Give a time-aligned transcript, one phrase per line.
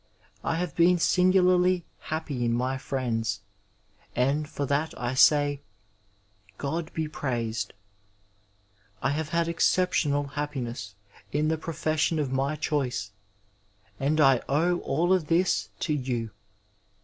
[0.43, 3.41] I have been singularly happy in my friends,
[4.15, 5.61] and for that I say"
[6.67, 7.73] God be praised."
[9.03, 10.95] I have had exceptional happiness
[11.31, 13.11] in the profession of my choice,
[13.99, 16.31] and I owe all of this to you.